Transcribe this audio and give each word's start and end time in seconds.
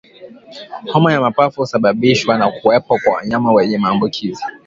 Homa 0.93 1.13
ya 1.13 1.21
mapafu 1.21 1.61
husababishwa 1.61 2.37
na 2.37 2.51
kuwepo 2.51 2.99
kwa 2.99 3.13
wanyama 3.15 3.51
wenye 3.51 3.77
maambukizi 3.77 4.43